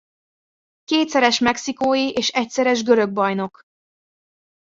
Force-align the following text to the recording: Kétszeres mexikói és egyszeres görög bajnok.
Kétszeres 0.83 1.39
mexikói 1.39 2.09
és 2.11 2.29
egyszeres 2.29 2.83
görög 2.83 3.13
bajnok. 3.13 3.63